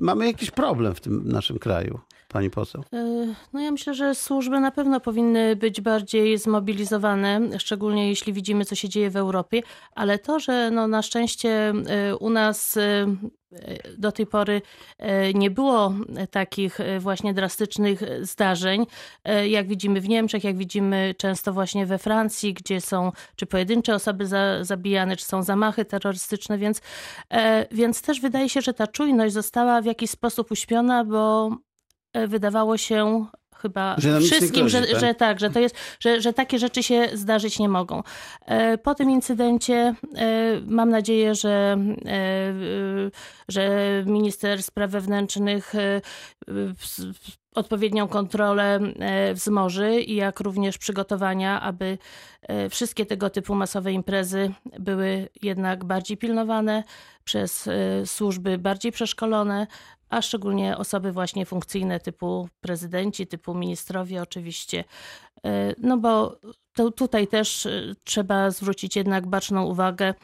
mamy 0.00 0.26
jakiś 0.26 0.50
problem 0.50 0.94
w 0.94 1.00
tym 1.00 1.28
naszym 1.28 1.58
kraju, 1.58 2.00
pani 2.28 2.50
poseł. 2.50 2.84
Y, 2.94 3.34
No 3.52 3.60
ja 3.60 3.70
myślę, 3.70 3.94
że 3.94 4.14
służby 4.14 4.60
na 4.60 4.70
pewno 4.70 5.00
powinny 5.00 5.56
być 5.56 5.80
bardziej 5.80 6.38
zmobilizowane, 6.38 7.40
szczególnie 7.58 8.08
jeśli 8.08 8.32
widzimy, 8.32 8.64
co 8.64 8.74
się 8.74 8.88
dzieje 8.88 9.10
w 9.10 9.16
Europie, 9.16 9.62
ale 9.94 10.18
to, 10.18 10.40
że 10.40 10.70
no 10.70 10.88
na 10.88 11.02
szczęście 11.02 11.72
u 12.20 12.30
nas 12.30 12.78
do 13.98 14.12
tej 14.12 14.26
pory 14.26 14.62
e, 14.98 15.34
nie 15.34 15.50
było 15.50 15.94
takich 16.30 16.80
e, 16.80 17.00
właśnie 17.00 17.34
drastycznych 17.34 18.00
zdarzeń, 18.20 18.86
e, 19.24 19.48
jak 19.48 19.68
widzimy 19.68 20.00
w 20.00 20.08
Niemczech, 20.08 20.44
jak 20.44 20.56
widzimy 20.56 21.14
często 21.18 21.52
właśnie 21.52 21.86
we 21.86 21.98
Francji, 21.98 22.54
gdzie 22.54 22.80
są 22.80 23.12
czy 23.36 23.46
pojedyncze 23.46 23.94
osoby 23.94 24.26
za, 24.26 24.64
zabijane, 24.64 25.16
czy 25.16 25.24
są 25.24 25.42
zamachy 25.42 25.84
terrorystyczne, 25.84 26.58
więc, 26.58 26.80
więc 27.70 28.02
też 28.02 28.20
wydaje 28.20 28.48
się, 28.48 28.60
że 28.60 28.74
ta 28.74 28.86
czujność 28.86 29.34
została 29.34 29.82
w 29.82 29.84
jakiś 29.84 30.10
sposób 30.10 30.50
uśpiona, 30.50 31.04
bo 31.04 31.50
wydawało 32.28 32.76
się 32.76 33.26
chyba 33.58 33.96
wszystkim, 34.20 34.68
grozi, 34.68 34.70
że, 34.70 34.86
tak? 34.86 35.00
że 35.00 35.14
tak, 35.14 35.40
że 35.40 35.50
to 35.50 35.60
jest, 35.60 35.76
że, 36.00 36.20
że 36.20 36.32
takie 36.32 36.58
rzeczy 36.58 36.82
się 36.82 37.08
zdarzyć 37.12 37.58
nie 37.58 37.68
mogą. 37.68 38.02
E, 38.46 38.78
po 38.78 38.94
tym 38.94 39.10
incydencie 39.10 39.74
e, 39.74 39.94
mam 40.66 40.90
nadzieję, 40.90 41.34
że, 41.34 41.76
e, 42.06 42.54
że 43.48 43.70
minister 44.06 44.62
spraw 44.62 44.90
wewnętrznych 44.90 45.72
odpowiednią 47.54 48.08
kontrolę 48.08 48.80
wzmoży 49.34 50.00
i 50.00 50.14
jak 50.16 50.40
również 50.40 50.78
przygotowania, 50.78 51.60
aby 51.60 51.98
wszystkie 52.70 53.06
tego 53.06 53.30
typu 53.30 53.54
masowe 53.54 53.92
imprezy 53.92 54.52
były 54.78 55.28
jednak 55.42 55.84
bardziej 55.84 56.16
pilnowane 56.16 56.84
przez 57.24 57.68
służby 58.04 58.58
bardziej 58.58 58.92
przeszkolone, 58.92 59.66
a 60.16 60.22
szczególnie 60.22 60.76
osoby 60.76 61.12
właśnie 61.12 61.46
funkcyjne 61.46 62.00
typu 62.00 62.48
prezydenci, 62.60 63.26
typu 63.26 63.54
ministrowie 63.54 64.22
oczywiście. 64.22 64.84
E, 65.44 65.74
no 65.78 65.96
bo 65.96 66.38
to 66.74 66.90
tutaj 66.90 67.28
też 67.28 67.66
e, 67.66 67.94
trzeba 68.04 68.50
zwrócić 68.50 68.96
jednak 68.96 69.26
baczną 69.26 69.64
uwagę 69.64 70.14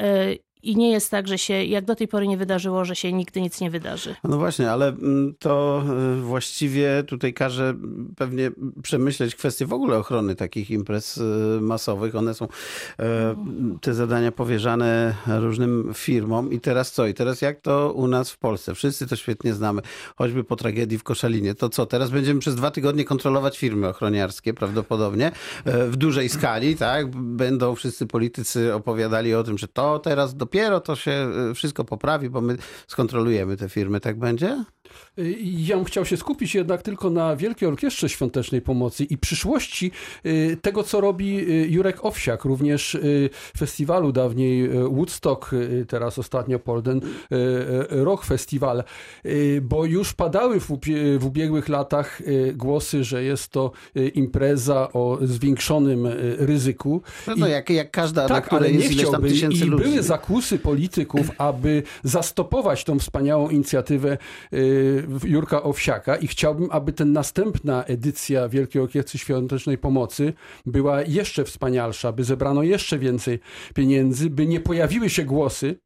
e, 0.00 0.34
i 0.64 0.76
nie 0.76 0.90
jest 0.90 1.10
tak, 1.10 1.28
że 1.28 1.38
się, 1.38 1.64
jak 1.64 1.84
do 1.84 1.94
tej 1.94 2.08
pory 2.08 2.28
nie 2.28 2.36
wydarzyło, 2.36 2.84
że 2.84 2.96
się 2.96 3.12
nigdy 3.12 3.40
nic 3.40 3.60
nie 3.60 3.70
wydarzy. 3.70 4.14
No 4.24 4.38
właśnie, 4.38 4.70
ale 4.70 4.88
mm, 4.88 5.34
to 5.38 5.82
y, 6.18 6.20
właściwie 6.20 7.04
tutaj 7.06 7.34
każe 7.34 7.74
pewnie 8.16 8.50
przemyśleć 8.82 9.34
kwestię 9.34 9.66
w 9.66 9.72
ogóle 9.72 9.98
ochrony 9.98 10.34
takich 10.34 10.70
imprez 10.70 11.16
y, 11.16 11.22
masowych. 11.60 12.14
One 12.14 12.34
są 12.34 12.48
e, 12.98 13.36
te 13.80 13.94
zadania 13.94 14.32
powierzane 14.32 15.14
różnym 15.26 15.92
firmom. 15.94 16.52
I 16.52 16.60
teraz 16.60 16.92
co? 16.92 17.06
I 17.06 17.14
teraz 17.14 17.42
jak 17.42 17.60
to 17.60 17.92
u 17.92 18.06
nas 18.06 18.30
w 18.30 18.38
Polsce? 18.38 18.74
Wszyscy 18.74 19.06
to 19.06 19.16
świetnie 19.16 19.54
znamy, 19.54 19.82
choćby 20.16 20.44
po 20.44 20.56
tragedii 20.56 20.98
w 20.98 21.02
Koszalinie. 21.02 21.54
To 21.54 21.68
co? 21.68 21.86
Teraz 21.86 22.10
będziemy 22.10 22.40
przez 22.40 22.54
dwa 22.54 22.70
tygodnie 22.70 23.04
kontrolować 23.04 23.58
firmy 23.58 23.88
ochroniarskie 23.88 24.54
prawdopodobnie 24.54 25.32
e, 25.64 25.86
w 25.86 25.96
dużej 25.96 26.28
skali, 26.28 26.76
tak? 26.76 27.10
Będą 27.16 27.74
wszyscy 27.74 28.06
politycy 28.06 28.74
opowiadali 28.74 29.34
o 29.34 29.44
tym, 29.44 29.58
że 29.58 29.68
to 29.68 29.98
teraz 29.98 30.34
do 30.34 30.46
dopiero 30.54 30.80
to 30.80 30.96
się 30.96 31.28
y, 31.50 31.54
wszystko 31.54 31.84
poprawi, 31.84 32.30
bo 32.30 32.40
my 32.40 32.56
skontrolujemy 32.86 33.56
te 33.56 33.68
firmy, 33.68 34.00
tak 34.00 34.18
będzie? 34.18 34.64
Y, 35.18 35.36
ja 35.40 35.76
bym 35.76 35.84
chciał 35.84 36.04
się 36.04 36.16
skupić 36.16 36.54
jednak 36.54 36.82
tylko 36.82 37.10
na 37.10 37.36
Wielkiej 37.36 37.68
Orkiestrze 37.68 38.08
Świątecznej 38.08 38.62
Pomocy 38.62 39.04
i 39.04 39.18
przyszłości 39.18 39.90
y, 40.26 40.56
tego, 40.62 40.82
co 40.82 41.00
robi 41.00 41.46
Jurek 41.72 42.04
Owsiak, 42.04 42.44
również 42.44 42.98
festiwalu 43.56 44.12
dawniej 44.12 44.68
Woodstock, 44.68 45.50
teraz 45.88 46.18
ostatnio 46.18 46.58
Polden 46.58 47.00
Rock 47.88 48.24
Festival, 48.24 48.84
bo 49.62 49.84
już 49.84 50.12
padały 50.12 50.60
w 50.60 51.24
ubiegłych 51.24 51.68
latach 51.68 52.22
głosy, 52.54 53.04
że 53.04 53.22
jest 53.24 53.48
to 53.48 53.72
impreza 54.14 54.92
o 54.92 55.18
zwiększonym 55.22 56.08
ryzyku. 56.38 57.02
No, 57.26 57.34
no 57.36 57.46
jak, 57.46 57.70
jak 57.70 57.90
każda, 57.90 58.28
tak, 58.28 58.52
na 58.52 58.58
ale 58.58 58.70
jest 58.70 58.92
ileś 58.92 59.10
tam 59.10 59.22
tysięcy 59.22 59.64
i 59.64 59.68
ludzi. 59.68 59.84
były 59.84 60.02
zakusy 60.02 60.58
polityków, 60.58 61.30
aby 61.38 61.82
zastopować 62.02 62.84
tą 62.84 62.98
wspaniałą 62.98 63.48
inicjatywę 63.48 64.18
y, 64.52 64.73
Jurka 65.24 65.62
Owsiaka 65.62 66.16
i 66.16 66.26
chciałbym, 66.26 66.68
aby 66.70 66.92
ten 66.92 67.12
następna 67.12 67.84
edycja 67.84 68.48
Wielkiej 68.48 68.82
Orkiestry 68.82 69.18
Świątecznej 69.18 69.78
Pomocy 69.78 70.32
była 70.66 71.02
jeszcze 71.02 71.44
wspanialsza, 71.44 72.12
by 72.12 72.24
zebrano 72.24 72.62
jeszcze 72.62 72.98
więcej 72.98 73.40
pieniędzy, 73.74 74.30
by 74.30 74.46
nie 74.46 74.60
pojawiły 74.60 75.10
się 75.10 75.24
głosy, 75.24 75.78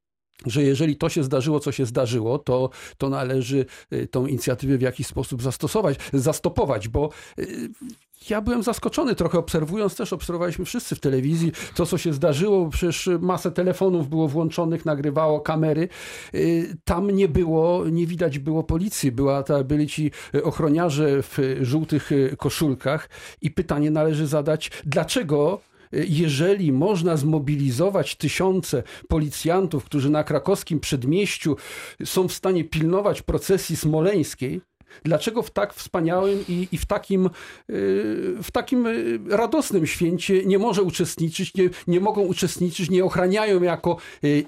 że 0.47 0.63
jeżeli 0.63 0.97
to 0.97 1.09
się 1.09 1.25
zdarzyło, 1.25 1.61
co 1.61 1.73
się 1.73 1.87
zdarzyło, 1.87 2.39
to, 2.39 2.71
to 2.99 3.09
należy 3.09 3.67
y, 3.93 4.07
tą 4.07 4.27
inicjatywę 4.27 4.79
w 4.79 4.83
jakiś 4.83 5.07
sposób 5.07 5.43
zastosować, 5.43 5.99
zastopować, 6.13 6.89
bo 6.89 7.11
y, 7.39 7.69
ja 8.31 8.41
byłem 8.41 8.63
zaskoczony 8.63 9.15
trochę 9.15 9.39
obserwując 9.39 9.97
też, 9.97 10.13
obserwowaliśmy 10.13 10.65
wszyscy 10.65 10.97
w 10.97 11.01
telewizji 11.01 11.53
to, 11.75 11.87
co 11.87 11.99
się 11.99 12.13
zdarzyło, 12.13 12.69
przecież 12.69 13.09
masę 13.21 13.51
telefonów 13.51 14.09
było 14.09 14.29
włączonych, 14.29 14.85
nagrywało 14.85 15.41
kamery. 15.41 15.89
Y, 16.35 16.77
tam 16.85 17.11
nie 17.11 17.29
było, 17.29 17.85
nie 17.89 18.07
widać 18.07 18.39
było 18.39 18.63
policji, 18.63 19.13
była 19.13 19.43
ta, 19.43 19.65
byli 19.65 19.87
ci 19.87 20.11
ochroniarze 20.43 21.23
w 21.23 21.39
żółtych 21.61 22.11
koszulkach 22.39 23.09
i 23.43 23.51
pytanie 23.51 23.91
należy 23.91 24.27
zadać, 24.27 24.71
dlaczego 24.85 25.61
jeżeli 25.93 26.73
można 26.73 27.17
zmobilizować 27.17 28.17
tysiące 28.17 28.83
policjantów, 29.09 29.85
którzy 29.85 30.11
na 30.11 30.25
krakowskim 30.25 30.81
przedmieściu 30.81 31.57
są 32.05 32.29
w 32.29 32.33
stanie 32.33 32.65
pilnować 32.65 33.23
procesji 33.23 33.77
smoleńskiej, 33.77 34.61
Dlaczego 35.05 35.43
w 35.43 35.51
tak 35.51 35.75
wspaniałym 35.75 36.45
i, 36.49 36.69
i 36.73 36.79
w, 36.79 36.87
takim, 36.87 37.27
y, 37.27 37.31
w 38.43 38.51
takim 38.53 38.87
y, 38.87 39.19
radosnym 39.29 39.87
święcie 39.87 40.45
nie 40.45 40.59
może 40.59 40.83
uczestniczyć, 40.83 41.55
nie, 41.55 41.71
nie 41.87 42.01
mogą 42.01 42.21
uczestniczyć, 42.23 42.91
nie 42.91 43.05
ochraniają 43.05 43.63
jako 43.63 43.97
y, 44.25 44.45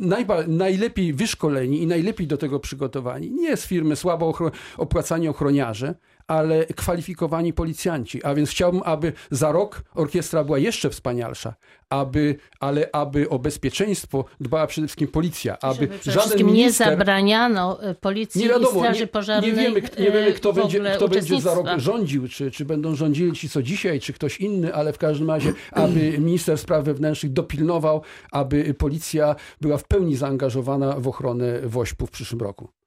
najba, 0.00 0.42
najlepiej 0.46 1.12
wyszkoleni 1.12 1.82
i 1.82 1.86
najlepiej 1.86 2.26
do 2.26 2.36
tego 2.36 2.60
przygotowani? 2.60 3.30
Nie 3.30 3.56
z 3.56 3.66
firmy 3.66 3.96
słabo 3.96 4.52
opłacani 4.76 5.28
ochroniarze, 5.28 5.94
ale 6.26 6.66
kwalifikowani 6.66 7.52
policjanci. 7.52 8.24
A 8.24 8.34
więc 8.34 8.50
chciałbym, 8.50 8.82
aby 8.84 9.12
za 9.30 9.52
rok 9.52 9.82
orkiestra 9.94 10.44
była 10.44 10.58
jeszcze 10.58 10.90
wspanialsza, 10.90 11.54
aby, 11.90 12.36
ale 12.60 12.88
aby 12.92 13.28
o 13.28 13.38
bezpieczeństwo 13.38 14.24
dbała 14.40 14.66
przede 14.66 14.86
wszystkim 14.86 15.08
policja, 15.08 15.58
aby 15.58 15.74
Żeby 15.74 15.98
przede 15.98 16.20
żaden 16.20 16.46
minister... 16.46 16.86
nie 16.86 16.96
zabraniano 16.96 17.82
e, 17.82 17.94
policji 17.94 18.42
nie 18.42 18.48
wiadomo, 18.48 18.80
straży 18.80 19.06
pożarnej 19.06 19.52
nie, 19.52 19.56
nie 19.56 19.62
wiemy, 19.62 19.80
nie 19.98 20.10
wiemy 20.10 20.32
kto, 20.32 20.52
będzie, 20.52 20.80
kto 20.96 21.08
będzie 21.08 21.40
za 21.40 21.54
rok 21.54 21.66
rządził, 21.76 22.28
czy, 22.28 22.50
czy 22.50 22.64
będą 22.64 22.94
rządzili 22.94 23.32
ci 23.32 23.48
co 23.48 23.62
dzisiaj, 23.62 24.00
czy 24.00 24.12
ktoś 24.12 24.40
inny, 24.40 24.74
ale 24.74 24.92
w 24.92 24.98
każdym 24.98 25.30
razie, 25.30 25.52
aby 25.72 26.00
minister 26.18 26.58
spraw 26.58 26.84
wewnętrznych 26.84 27.32
dopilnował, 27.32 28.02
aby 28.32 28.74
policja 28.74 29.36
była 29.60 29.78
w 29.78 29.84
pełni 29.84 30.16
zaangażowana 30.16 31.00
w 31.00 31.08
ochronę 31.08 31.60
Wośpu 31.62 32.06
w 32.06 32.10
przyszłym 32.10 32.40
roku. 32.40 32.81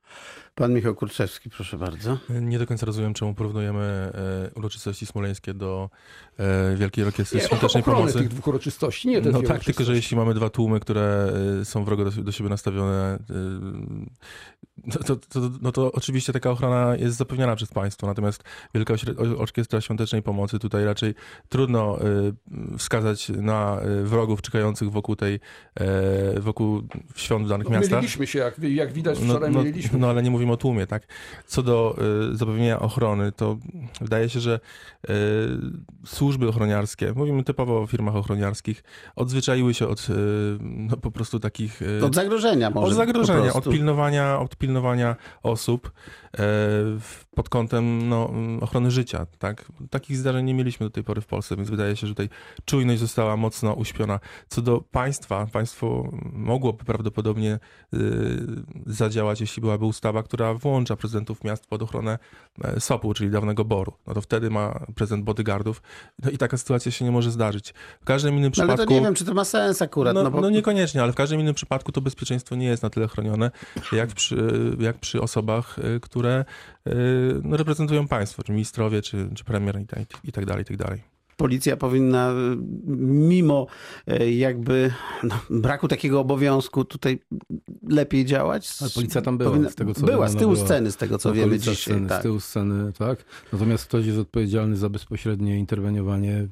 Pan 0.55 0.73
Michał 0.73 0.95
Kurczewski, 0.95 1.49
proszę 1.49 1.77
bardzo. 1.77 2.17
Nie 2.41 2.59
do 2.59 2.67
końca 2.67 2.85
rozumiem, 2.85 3.13
czemu 3.13 3.33
porównujemy 3.33 3.81
e, 3.81 4.51
uroczystości 4.55 5.05
smoleńskie 5.05 5.53
do 5.53 5.89
e, 6.37 6.75
Wielkiej 6.75 7.05
Orkiestry 7.05 7.39
nie, 7.39 7.45
Świątecznej 7.47 7.83
Pomocy. 7.83 8.17
tych 8.17 8.27
dwóch 8.27 8.47
uroczystości, 8.47 9.07
nie 9.07 9.21
te 9.21 9.31
No 9.31 9.41
tak, 9.41 9.63
tylko 9.63 9.83
że 9.83 9.95
jeśli 9.95 10.17
mamy 10.17 10.33
dwa 10.33 10.49
tłumy, 10.49 10.79
które 10.79 11.33
e, 11.61 11.65
są 11.65 11.85
wrogo 11.85 12.05
do, 12.05 12.23
do 12.23 12.31
siebie 12.31 12.49
nastawione, 12.49 13.19
no 14.85 15.03
to, 15.05 15.15
to, 15.15 15.39
no 15.61 15.71
to 15.71 15.91
oczywiście 15.91 16.33
taka 16.33 16.51
ochrona 16.51 16.95
jest 16.95 17.17
zapewniana 17.17 17.55
przez 17.55 17.69
państwo, 17.69 18.07
natomiast 18.07 18.43
Wielka 18.73 18.93
Orkiestra 19.37 19.81
Świątecznej 19.81 20.21
Pomocy 20.21 20.59
tutaj 20.59 20.85
raczej 20.85 21.13
trudno 21.49 21.99
wskazać 22.77 23.29
na 23.29 23.79
wrogów 24.03 24.41
czekających 24.41 24.91
wokół 24.91 25.15
tej, 25.15 25.39
wokół 26.37 26.81
świąt 27.15 27.45
w 27.45 27.49
danych 27.49 27.69
no, 27.69 27.73
miastach. 27.73 27.91
Myliliśmy 27.91 28.27
się, 28.27 28.39
jak, 28.39 28.59
jak 28.59 28.93
widać 28.93 29.19
wczoraj 29.19 29.51
no, 29.51 29.57
no, 29.57 29.63
myliliśmy. 29.63 29.99
No 29.99 30.09
ale 30.09 30.23
nie 30.23 30.31
mówimy 30.31 30.44
mówimy 30.45 30.53
o 30.53 30.57
tłumie, 30.57 30.87
tak? 30.87 31.07
Co 31.45 31.63
do 31.63 31.95
y, 32.33 32.37
zapewnienia 32.37 32.79
ochrony, 32.79 33.31
to 33.31 33.57
wydaje 34.01 34.29
się, 34.29 34.39
że 34.39 34.59
y, 35.09 35.11
służby 36.05 36.47
ochroniarskie, 36.47 37.13
mówimy 37.15 37.43
typowo 37.43 37.81
o 37.81 37.87
firmach 37.87 38.15
ochroniarskich, 38.15 38.83
odzwyczaiły 39.15 39.73
się 39.73 39.87
od 39.87 40.09
y, 40.09 40.13
no, 40.61 40.97
po 40.97 41.11
prostu 41.11 41.39
takich... 41.39 41.81
Y, 41.81 42.05
od 42.05 42.15
zagrożenia 42.15 42.69
może. 42.69 42.87
Od 42.87 42.93
zagrożenia, 42.93 43.53
od 43.53 43.69
pilnowania, 43.69 44.39
od 44.39 44.55
pilnowania 44.55 45.15
osób 45.43 45.91
pod 47.35 47.49
kątem 47.49 48.09
no, 48.09 48.29
ochrony 48.61 48.91
życia, 48.91 49.25
tak? 49.39 49.65
Takich 49.89 50.17
zdarzeń 50.17 50.45
nie 50.45 50.53
mieliśmy 50.53 50.85
do 50.85 50.89
tej 50.89 51.03
pory 51.03 51.21
w 51.21 51.25
Polsce, 51.25 51.55
więc 51.55 51.69
wydaje 51.69 51.95
się, 51.95 52.07
że 52.07 52.13
tutaj 52.13 52.29
czujność 52.65 52.99
została 52.99 53.37
mocno 53.37 53.73
uśpiona. 53.73 54.19
Co 54.47 54.61
do 54.61 54.81
państwa, 54.91 55.47
państwo 55.51 56.11
mogłoby 56.33 56.85
prawdopodobnie 56.85 57.59
y, 57.93 57.99
zadziałać, 58.85 59.41
jeśli 59.41 59.61
byłaby 59.61 59.85
ustawa, 59.85 60.23
która 60.23 60.53
włącza 60.53 60.95
prezydentów 60.95 61.43
miast 61.43 61.67
pod 61.67 61.81
ochronę 61.81 62.19
e, 62.63 62.79
SOP-u, 62.79 63.13
czyli 63.13 63.29
dawnego 63.29 63.65
BOR-u. 63.65 63.93
No 64.07 64.13
to 64.13 64.21
wtedy 64.21 64.49
ma 64.49 64.85
prezydent 64.95 65.25
bodyguardów. 65.25 65.81
No 66.23 66.31
i 66.31 66.37
taka 66.37 66.57
sytuacja 66.57 66.91
się 66.91 67.05
nie 67.05 67.11
może 67.11 67.31
zdarzyć. 67.31 67.73
W 68.01 68.05
każdym 68.05 68.37
innym 68.37 68.51
przypadku... 68.51 68.77
No 68.77 68.83
ale 68.83 68.87
to 68.87 68.93
nie 68.93 69.01
wiem, 69.01 69.15
czy 69.15 69.25
to 69.25 69.33
ma 69.33 69.45
sens 69.45 69.81
akurat. 69.81 70.15
No, 70.15 70.23
no, 70.23 70.31
bo... 70.31 70.41
no 70.41 70.49
niekoniecznie, 70.49 71.03
ale 71.03 71.11
w 71.11 71.15
każdym 71.15 71.39
innym 71.39 71.55
przypadku 71.55 71.91
to 71.91 72.01
bezpieczeństwo 72.01 72.55
nie 72.55 72.67
jest 72.67 72.83
na 72.83 72.89
tyle 72.89 73.07
chronione, 73.07 73.51
jak 73.91 74.09
przy, 74.09 74.37
jak 74.79 74.99
przy 74.99 75.21
osobach, 75.21 75.79
e, 75.79 75.99
które 76.25 76.45
e, 76.87 76.93
no, 77.43 77.57
reprezentują 77.57 78.07
państwo, 78.07 78.43
czy 78.43 78.51
ministrowie, 78.51 79.01
czy, 79.01 79.29
czy 79.35 79.43
premier 79.43 79.81
i 79.81 79.85
tak, 79.85 79.99
i 80.23 80.31
tak 80.31 80.45
dalej, 80.45 80.61
i 80.61 80.65
tak 80.65 80.77
dalej. 80.77 81.01
policja 81.37 81.77
powinna 81.77 82.31
y, 82.31 82.57
mimo 82.97 83.67
y, 84.21 84.31
jakby 84.31 84.91
no, 85.23 85.39
braku 85.49 85.87
takiego 85.87 86.19
obowiązku 86.19 86.85
tutaj 86.85 87.19
lepiej 87.89 88.25
działać? 88.25 88.69
Ale 88.81 88.89
policja 88.89 89.21
tam 89.21 89.37
była, 89.37 89.51
Powinna- 89.51 89.69
z 89.69 89.75
tego 89.75 89.93
co 89.93 90.05
Była, 90.05 90.27
z 90.27 90.35
tyłu 90.35 90.53
była. 90.53 90.65
sceny, 90.65 90.91
z 90.91 90.97
tego 90.97 91.17
co 91.17 91.29
Na 91.29 91.35
wiemy 91.35 91.59
dzisiaj. 91.59 91.75
Sceny, 91.75 92.09
tak. 92.09 92.19
Z 92.19 92.23
tyłu 92.23 92.39
sceny, 92.39 92.93
tak. 92.93 93.25
Natomiast 93.53 93.85
ktoś 93.85 94.05
jest 94.05 94.19
odpowiedzialny 94.19 94.77
za 94.77 94.89
bezpośrednie 94.89 95.59
interweniowanie. 95.59 96.47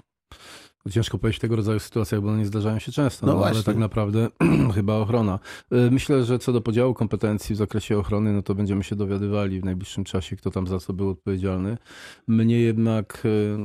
Ciężko 0.91 1.17
powiedzieć 1.17 1.37
w 1.37 1.41
tego 1.41 1.55
rodzaju 1.55 1.79
sytuacjach, 1.79 2.21
bo 2.21 2.29
one 2.29 2.37
nie 2.37 2.45
zdarzają 2.45 2.79
się 2.79 2.91
często, 2.91 3.27
No 3.27 3.33
no, 3.33 3.45
ale 3.45 3.63
tak 3.63 3.77
naprawdę 3.77 4.27
chyba 4.75 4.93
ochrona. 4.95 5.39
Y, 5.73 5.91
Myślę, 5.91 6.23
że 6.23 6.39
co 6.39 6.53
do 6.53 6.61
podziału 6.61 6.93
kompetencji 6.93 7.55
w 7.55 7.57
zakresie 7.57 7.97
ochrony, 7.97 8.33
no 8.33 8.41
to 8.41 8.55
będziemy 8.55 8.83
się 8.83 8.95
dowiadywali 8.95 9.61
w 9.61 9.65
najbliższym 9.65 10.03
czasie, 10.03 10.35
kto 10.35 10.51
tam 10.51 10.67
za 10.67 10.79
co 10.79 10.93
był 10.93 11.09
odpowiedzialny. 11.09 11.77
Mnie 12.27 12.59
jednak 12.59 13.21
y, 13.25 13.57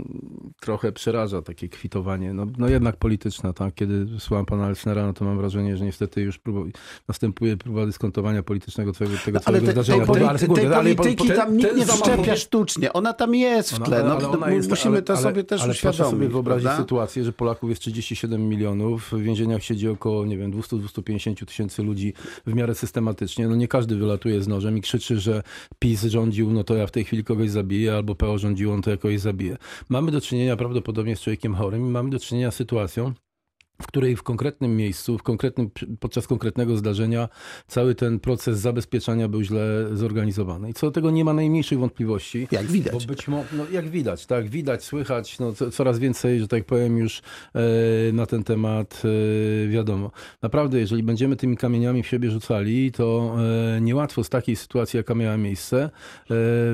trochę 0.61 0.93
przeraża 0.93 1.43
takie 1.43 1.69
kwitowanie, 1.69 2.33
no, 2.33 2.47
no 2.59 2.69
jednak 2.69 2.97
polityczne, 2.97 3.53
tak? 3.55 3.75
Kiedy 3.75 4.07
słucham 4.19 4.47
pana 4.47 4.69
Elsnera, 4.69 5.07
no 5.07 5.13
to 5.13 5.25
mam 5.25 5.37
wrażenie, 5.39 5.77
że 5.77 5.85
niestety 5.85 6.21
już 6.21 6.39
próba, 6.39 6.61
następuje 7.09 7.57
próba 7.57 7.87
dyskontowania 7.87 8.43
politycznego 8.43 8.93
tego, 8.93 9.11
tego 9.25 9.39
No, 9.39 9.43
ale 9.47 9.59
całego 9.61 9.67
te, 9.67 9.73
zdarzenia. 9.73 9.99
tej, 9.99 10.07
Bo- 10.07 10.13
poli- 10.15 10.25
ale 10.29 10.39
tej 10.39 10.67
ale 10.67 10.95
po- 10.95 11.03
polityki 11.03 11.29
ten- 11.29 11.37
tam 11.37 11.57
nikt 11.57 11.77
nie 11.77 11.87
wszczepia 11.87 12.37
sztucznie. 12.37 12.93
Ona 12.93 13.13
tam 13.13 13.35
jest 13.35 13.71
w 13.73 13.77
Ona- 13.77 13.87
tle. 13.87 13.97
ale- 13.97 14.09
No, 14.09 14.39
ale 14.43 14.57
musimy 14.69 14.95
ale- 14.97 15.03
to 15.03 15.13
ale- 15.13 15.23
sobie 15.23 15.45
też 15.45 15.63
ale 15.63 15.71
uświadomić. 15.71 16.11
sobie 16.11 16.29
wyobrazić 16.29 16.65
prawda? 16.65 16.85
Sytuację, 17.09 17.25
że 17.25 17.33
Polaków 17.33 17.71
jest 17.71 17.83
37 17.83 18.49
milionów, 18.49 19.13
w 19.13 19.23
więzieniach 19.23 19.63
siedzi 19.63 19.89
około, 19.89 20.27
nie 20.27 20.39
wiem, 20.39 20.53
200-250 20.53 21.47
tysięcy 21.47 21.83
ludzi 21.83 22.13
w 22.47 22.55
miarę 22.55 22.75
systematycznie. 22.75 23.49
No 23.49 23.57
nie 23.57 23.69
każdy 23.69 23.97
wylatuje 23.97 24.43
z 24.43 24.49
nożem 24.49 24.79
i 24.79 24.81
krzyczy, 24.81 25.21
że 25.21 25.43
PiS 25.79 26.05
rządził, 26.05 26.51
no 26.51 26.65
to 26.65 26.75
ja 26.75 26.87
w 26.87 26.91
tej 26.91 27.05
chwili 27.05 27.25
kogoś 27.25 27.51
zabiję, 27.51 27.95
albo 27.95 28.15
PO 28.15 28.39
rządziło, 28.39 28.77
no 28.77 28.83
to 28.83 28.91
ja 28.91 28.97
kogoś 28.97 29.21
zabiję. 29.21 29.57
Mamy 29.89 30.11
do 30.11 30.21
czynienia 30.21 30.57
prawdopodobnie 30.57 31.17
z 31.17 31.21
człowiekiem 31.21 31.55
chorym 31.55 31.87
i 31.87 31.91
mamy 31.91 32.11
do 32.11 32.19
czynienia 32.19 32.51
z 32.51 32.55
sytuacją, 32.55 33.13
której 33.89 34.17
w 34.17 34.23
konkretnym 34.23 34.77
miejscu, 34.77 35.19
w 35.19 35.23
konkretnym, 35.23 35.71
podczas 36.01 36.27
konkretnego 36.27 36.77
zdarzenia 36.77 37.29
cały 37.67 37.95
ten 37.95 38.21
proces 38.21 38.59
zabezpieczania 38.59 39.29
był 39.29 39.43
źle 39.43 39.87
zorganizowany. 39.93 40.71
I 40.71 40.75
co 40.75 40.87
do 40.87 40.93
tego 40.93 41.11
nie 41.11 41.25
ma 41.25 41.33
najmniejszych 41.33 41.79
wątpliwości. 41.79 42.49
Jak 42.51 42.67
widać. 42.67 42.93
Bo 42.93 43.13
być 43.13 43.29
może, 43.29 43.49
no 43.53 43.67
jak 43.73 43.89
widać, 43.89 44.27
tak, 44.27 44.49
widać, 44.49 44.85
słychać, 44.85 45.39
no 45.39 45.53
co, 45.53 45.71
coraz 45.71 45.99
więcej, 45.99 46.41
że 46.41 46.49
tak 46.49 46.65
powiem, 46.65 46.99
już 46.99 47.23
e, 47.55 48.13
na 48.13 48.27
ten 48.27 48.45
temat 48.45 49.03
e, 49.05 49.69
wiadomo. 49.69 50.11
Naprawdę, 50.43 50.79
jeżeli 50.79 51.03
będziemy 51.03 51.37
tymi 51.37 51.57
kamieniami 51.57 52.03
w 52.03 52.07
siebie 52.07 52.31
rzucali, 52.31 52.93
to 52.93 53.37
e, 53.77 53.81
niełatwo 53.81 54.25
z 54.25 54.29
takiej 54.29 54.57
sytuacji, 54.57 54.97
jaka 54.97 55.15
miała 55.15 55.37
miejsce, 55.37 55.83
e, 55.85 55.91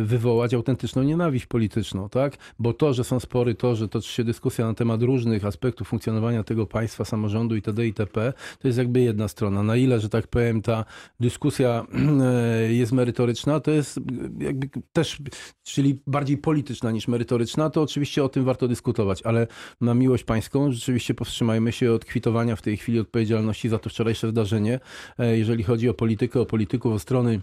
wywołać 0.05 0.55
autentyczną 0.55 1.03
nienawiść 1.03 1.47
polityczną, 1.47 2.09
tak? 2.09 2.37
Bo 2.59 2.73
to, 2.73 2.95
że 2.95 3.05
są 3.05 3.21
spory, 3.21 3.55
to, 3.55 3.77
że 3.77 3.89
toczy 3.89 4.13
się 4.13 4.25
dyskusja 4.25 4.67
na 4.67 4.75
temat 4.75 5.03
różnych 5.03 5.45
aspektów 5.45 5.89
funkcjonowania 5.89 6.45
tego 6.45 6.67
państwa, 6.67 7.04
samorządu 7.05 7.55
itd. 7.55 7.87
itp., 7.87 8.33
to 8.59 8.69
jest 8.69 8.79
jakby 8.79 9.01
jedna 9.01 9.29
strona. 9.29 9.63
Na 9.63 9.77
ile, 9.77 10.01
że 10.01 10.09
tak 10.09 10.27
powiem, 10.27 10.63
ta 10.63 10.85
dyskusja 11.21 11.87
e, 12.23 12.73
jest 12.73 12.93
merytoryczna, 12.93 13.61
to 13.61 13.71
jest 13.71 14.01
jakby 14.39 14.69
też, 14.93 15.19
czyli 15.63 16.01
bardziej 16.07 16.39
polityczna 16.39 16.91
niż 16.91 17.09
merytoryczna, 17.09 17.71
to 17.71 17.83
oczywiście 17.83 18.25
o 18.25 18.29
tym 18.29 18.45
warto 18.45 18.69
dyskutować, 18.69 19.23
ale 19.23 19.47
na 19.81 19.95
miłość 19.95 20.25
pańską 20.25 20.73
rzeczywiście 20.73 21.15
powstrzymajmy 21.15 21.73
się 21.73 21.93
od 21.93 22.05
kwitowania 22.05 22.57
w 22.57 22.63
tej 22.63 22.77
chwili 22.77 23.01
odpowiedzialności 23.01 23.69
za 23.69 23.79
to 23.79 23.91
wczorajsze 23.91 24.31
zdarzenie, 24.31 24.81
e, 25.19 25.39
jeżeli 25.39 25.63
chodzi 25.63 25.89
o 25.89 25.95
politykę, 25.95 26.41
o 26.41 26.47
polityków, 26.47 26.93
o 26.93 26.99
strony 26.99 27.41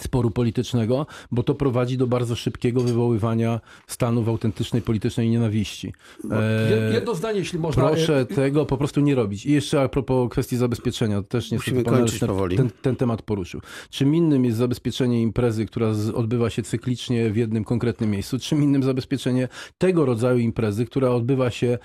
sporu 0.00 0.30
politycznego, 0.30 1.06
bo 1.32 1.42
to 1.42 1.54
prowadzi 1.54 1.96
do 1.98 2.06
bardzo 2.06 2.36
szybkiego 2.36 2.80
wywoływania 2.80 3.60
stanów 3.86 4.28
autentycznej 4.28 4.82
politycznej 4.82 5.30
nienawiści. 5.30 5.92
E, 6.30 6.92
Jedno 6.92 7.14
zdanie, 7.14 7.38
jeśli 7.38 7.58
można. 7.58 7.88
Proszę 7.88 8.26
tego 8.26 8.66
po 8.66 8.76
prostu 8.76 9.00
nie 9.00 9.14
robić. 9.14 9.46
I 9.46 9.52
jeszcze 9.52 9.82
a 9.82 9.88
propos 9.88 10.30
kwestii 10.30 10.56
zabezpieczenia, 10.56 11.22
też 11.22 11.50
niestety 11.50 11.70
Musimy 11.70 11.84
pan 11.84 11.94
kończyć 11.94 12.20
powoli. 12.20 12.56
ten, 12.56 12.70
ten 12.82 12.96
temat 12.96 13.22
poruszył. 13.22 13.60
Czym 13.90 14.14
innym 14.14 14.44
jest 14.44 14.56
zabezpieczenie 14.58 15.22
imprezy, 15.22 15.66
która 15.66 15.94
z, 15.94 16.10
odbywa 16.10 16.50
się 16.50 16.62
cyklicznie 16.62 17.30
w 17.30 17.36
jednym 17.36 17.64
konkretnym 17.64 18.10
miejscu, 18.10 18.38
czym 18.38 18.62
innym 18.62 18.82
zabezpieczenie 18.82 19.48
tego 19.78 20.06
rodzaju 20.06 20.38
imprezy, 20.38 20.86
która 20.86 21.10
odbywa 21.10 21.50
się 21.50 21.68
e, 21.68 21.78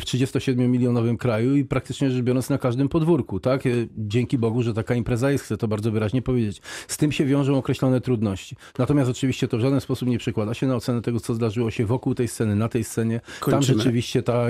w 0.00 0.04
37-milionowym 0.04 1.16
kraju 1.16 1.56
i 1.56 1.64
praktycznie 1.64 2.10
rzecz 2.10 2.22
biorąc 2.24 2.50
na 2.50 2.58
każdym 2.58 2.88
podwórku. 2.88 3.40
Tak? 3.40 3.66
E, 3.66 3.70
Dzięki 3.98 4.38
Bogu, 4.38 4.62
że 4.62 4.74
taka 4.74 4.94
impreza 4.94 5.30
jest, 5.30 5.44
chcę 5.44 5.56
to 5.56 5.68
bardzo 5.68 5.90
wyraźnie 5.90 6.22
powiedzieć. 6.22 6.62
Z 6.88 6.96
tym 6.96 7.12
się 7.12 7.24
wiążą 7.36 7.58
określone 7.58 8.00
trudności. 8.00 8.56
Natomiast 8.78 9.10
oczywiście 9.10 9.48
to 9.48 9.56
w 9.56 9.60
żaden 9.60 9.80
sposób 9.80 10.08
nie 10.08 10.18
przekłada 10.18 10.54
się 10.54 10.66
na 10.66 10.76
ocenę 10.76 11.02
tego, 11.02 11.20
co 11.20 11.34
zdarzyło 11.34 11.70
się 11.70 11.86
wokół 11.86 12.14
tej 12.14 12.28
sceny, 12.28 12.56
na 12.56 12.68
tej 12.68 12.84
scenie. 12.84 13.20
Tam 13.20 13.50
Kończymy. 13.50 13.78
rzeczywiście 13.78 14.22
ta, 14.22 14.46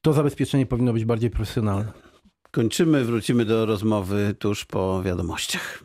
to 0.00 0.12
zabezpieczenie 0.12 0.66
powinno 0.66 0.92
być 0.92 1.04
bardziej 1.04 1.30
profesjonalne. 1.30 1.92
Kończymy, 2.50 3.04
wrócimy 3.04 3.44
do 3.44 3.66
rozmowy 3.66 4.34
tuż 4.38 4.64
po 4.64 5.02
wiadomościach. 5.02 5.84